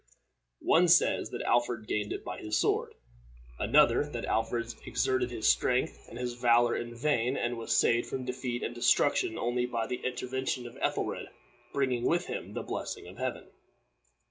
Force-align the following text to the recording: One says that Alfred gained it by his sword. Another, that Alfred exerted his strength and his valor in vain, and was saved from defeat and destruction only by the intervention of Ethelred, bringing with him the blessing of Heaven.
One 0.65 0.87
says 0.87 1.29
that 1.29 1.43
Alfred 1.43 1.87
gained 1.87 2.11
it 2.11 2.25
by 2.25 2.39
his 2.39 2.57
sword. 2.57 2.95
Another, 3.59 4.03
that 4.03 4.25
Alfred 4.25 4.73
exerted 4.83 5.29
his 5.29 5.47
strength 5.47 6.07
and 6.09 6.17
his 6.17 6.33
valor 6.33 6.75
in 6.75 6.95
vain, 6.95 7.37
and 7.37 7.55
was 7.55 7.77
saved 7.77 8.07
from 8.07 8.25
defeat 8.25 8.63
and 8.63 8.73
destruction 8.73 9.37
only 9.37 9.67
by 9.67 9.85
the 9.85 9.97
intervention 10.03 10.65
of 10.65 10.75
Ethelred, 10.81 11.29
bringing 11.71 12.03
with 12.03 12.25
him 12.25 12.53
the 12.55 12.63
blessing 12.63 13.05
of 13.07 13.17
Heaven. 13.19 13.51